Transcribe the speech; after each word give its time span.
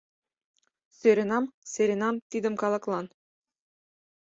Сӧренам, 0.97 1.45
серенам 1.71 2.15
тидым 2.29 2.55
калыклан 2.61 3.05